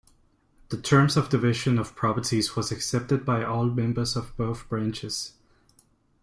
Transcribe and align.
The 0.69 0.81
terms 0.81 1.15
of 1.15 1.29
division 1.29 1.77
of 1.77 1.93
properties 1.95 2.55
was 2.55 2.71
accepted 2.71 3.23
by 3.23 3.43
all 3.43 3.65
members 3.65 4.15
of 4.15 4.35
both 4.35 4.67
branches. 4.67 5.33